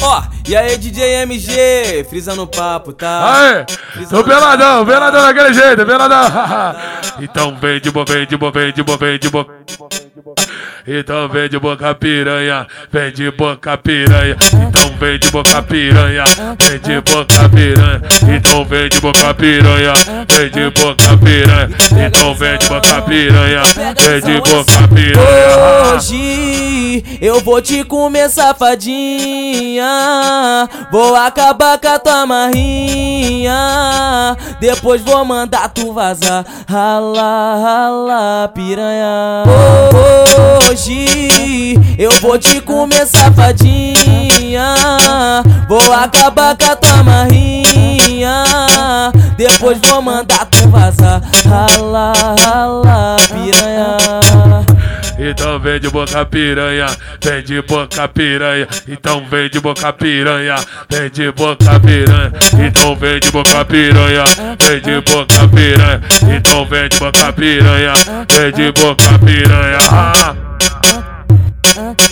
Ó, 0.00 0.22
e 0.48 0.56
aí 0.56 0.76
DJ 0.78 1.22
MG, 1.22 2.06
frisa 2.08 2.34
no 2.34 2.46
papo, 2.46 2.92
tá? 2.92 3.34
Aê, 3.34 3.64
tô 4.08 4.22
peladão, 4.22 4.86
peladão 4.86 5.22
daquele 5.22 5.52
jeito, 5.52 5.84
peladão. 5.84 6.74
então 7.20 7.56
vem 7.56 7.80
de 7.80 7.90
boa, 7.90 8.04
vem 8.08 8.26
de 8.26 8.36
boa, 8.36 8.52
vem 8.52 8.72
de 8.72 8.82
boa, 8.82 8.98
vem 8.98 9.18
de 9.18 9.28
boa. 9.28 9.46
Então 10.86 11.28
vem 11.28 11.48
de 11.48 11.58
boca 11.58 11.94
piranha, 11.94 12.66
vem 12.90 13.12
de 13.12 13.30
boca 13.30 13.76
piranha. 13.76 14.36
Então 14.68 14.87
vem 14.98 15.18
de 15.18 15.30
boca 15.30 15.62
piranha, 15.62 16.24
vem 16.58 16.78
de 16.80 17.00
boca 17.00 17.48
piranha. 17.48 18.02
Então 18.34 18.64
vem 18.64 18.88
de 18.88 19.00
boca 19.00 19.32
piranha, 19.34 19.92
vem 20.28 20.50
de 20.50 20.70
boca 20.70 21.16
piranha. 21.16 21.68
Então 22.06 22.34
vem 22.34 22.58
de 22.58 22.66
boca 22.66 23.02
piranha, 23.02 23.62
vem 23.96 24.20
de 24.20 24.40
boca 24.40 24.88
piranha. 24.94 25.94
Hoje 25.94 27.04
eu 27.20 27.40
vou 27.40 27.62
te 27.62 27.84
comer 27.84 28.28
safadinha, 28.28 29.86
vou 30.90 31.14
acabar 31.14 31.78
com 31.78 31.88
a 31.88 31.98
tua 31.98 32.26
marrinha. 32.26 33.56
Depois 34.60 35.00
vou 35.02 35.24
mandar 35.24 35.68
tu 35.68 35.92
vazar, 35.92 36.44
rala, 36.68 37.56
rala, 37.62 38.48
piranha. 38.48 39.44
Hoje 40.68 41.78
eu 41.98 42.10
vou 42.20 42.38
te 42.38 42.60
comer 42.60 43.06
safadinha, 43.06 43.97
vou 45.80 45.92
acabar 45.92 46.56
com 46.56 46.70
a 46.70 46.76
tua 46.76 47.02
marrinha. 47.02 48.44
Depois 49.36 49.78
vou 49.86 50.02
mandar 50.02 50.46
tu 50.46 50.68
vazar, 50.68 51.22
rala, 51.48 52.12
rala, 52.44 53.16
piranha. 53.28 53.98
Então 55.18 55.58
vem 55.58 55.80
de 55.80 55.90
boca 55.90 56.24
piranha, 56.24 56.86
vem 57.22 57.42
de 57.42 57.60
boca 57.62 58.08
piranha. 58.08 58.68
Então 58.86 59.24
vem 59.28 59.50
de 59.50 59.60
boca 59.60 59.92
piranha, 59.92 60.56
vem 60.88 61.10
de 61.10 61.32
boca 61.32 61.80
piranha. 61.80 62.32
Então 62.66 62.96
vem 62.96 63.20
de 63.20 63.30
boca 63.30 63.64
piranha, 63.64 64.24
vem 64.60 64.80
de 64.80 65.00
boca 65.00 65.48
piranha. 65.48 66.02
Então 66.36 66.66
vem 66.66 66.88
de 66.88 66.98
boca 66.98 67.32
piranha, 67.32 67.92
vem 68.28 68.52
de 68.52 68.72
boca 68.72 69.18
piranha. 69.18 69.78
Ah. 69.90 70.34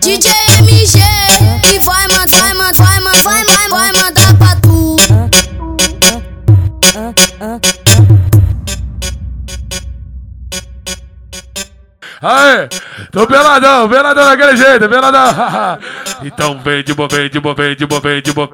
DJ 0.00 0.47
Aê, 12.20 12.68
tô 13.12 13.26
peladão, 13.26 13.88
peladão 13.88 14.24
daquele 14.24 14.56
jeito, 14.56 14.88
peladão. 14.88 15.78
Então 16.20 16.58
vem 16.58 16.82
de 16.82 16.92
boa, 16.94 17.08
vem 17.08 17.30
de 17.30 17.38
boa, 17.38 17.54
vem 17.54 17.76
de 17.76 17.86
boa, 17.86 18.00
vem 18.00 18.20
de 18.20 18.32
boa. 18.32 18.50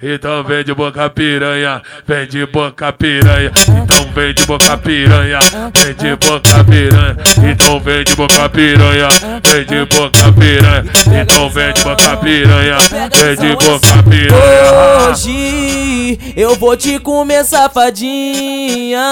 Então 0.00 0.44
vem 0.44 0.62
de 0.62 0.72
boca 0.72 1.10
piranha, 1.10 1.82
vem 2.06 2.28
de 2.28 2.46
boca 2.46 2.92
piranha. 2.92 3.50
Então 3.82 4.12
vem 4.12 4.32
de 4.32 4.46
boca 4.46 4.78
piranha, 4.78 5.38
vem 5.74 5.94
de 5.94 6.16
boca 6.16 6.64
piranha. 6.64 7.16
Então 7.50 7.80
vem 7.80 8.04
de 8.04 8.14
boca 8.14 8.48
piranha, 8.48 9.08
vem 9.42 9.64
de 9.64 9.84
boca 9.86 10.32
piranha. 10.38 10.84
Então 11.20 11.50
vem 11.50 11.72
de 11.72 11.82
boca 11.82 12.16
piranha, 12.18 12.76
vem 12.88 13.36
de 13.36 13.56
boca 13.56 14.02
piranha. 14.08 15.10
Hoje 15.10 16.16
eu 16.36 16.54
vou 16.54 16.76
te 16.76 17.00
comer 17.00 17.44
safadinha, 17.44 19.02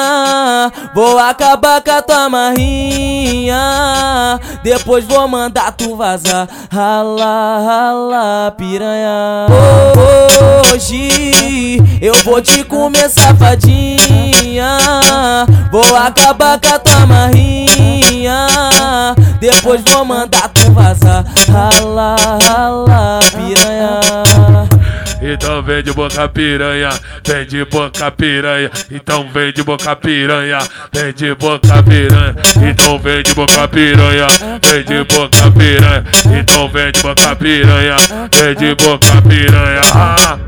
vou 0.94 1.18
acabar 1.18 1.82
com 1.82 1.90
a 1.90 2.00
tua 2.00 2.28
marrinha. 2.28 3.58
Depois 4.62 5.04
vou 5.04 5.26
mandar 5.26 5.72
tu 5.72 5.96
vazar, 5.96 6.48
rala, 6.70 7.58
rala, 7.66 8.54
piranha. 8.56 9.46
Hoje 10.72 11.82
eu 12.00 12.14
vou 12.22 12.40
te 12.40 12.62
comer 12.62 13.10
safadinha, 13.10 14.78
vou 15.72 15.96
acabar 15.96 16.60
com 16.60 16.72
a 16.72 16.78
tua 16.78 17.04
marrinha. 17.04 17.67
Depois 19.40 19.82
vou 19.88 20.04
mandar 20.04 20.48
tu 20.48 20.70
vazar, 20.72 21.24
rala, 21.48 22.16
rala, 22.42 23.20
piranha. 23.30 24.00
Então 25.20 25.62
vem 25.62 25.82
de 25.82 25.92
boca 25.92 26.28
piranha, 26.28 26.90
vem 27.26 27.46
de 27.46 27.64
boca 27.64 28.10
piranha. 28.10 28.70
Então 28.90 29.28
vem 29.32 29.52
de 29.52 29.62
boca 29.62 29.94
piranha, 29.96 30.58
vem 30.92 31.12
de 31.12 31.34
boca 31.34 31.82
piranha. 31.82 32.36
Então 32.68 32.98
vem 32.98 33.22
de 33.22 33.34
boca 33.34 33.68
piranha, 33.68 34.26
vem 34.62 34.84
de 34.84 35.04
boca 35.04 35.50
piranha. 35.50 36.04
Então 36.38 36.68
vem 36.68 36.92
de 36.92 37.02
boca 37.02 37.36
piranha, 37.36 37.96
vem 38.32 38.54
de 38.54 38.74
boca 38.74 39.22
piranha. 39.22 39.80
Ah. 39.94 40.38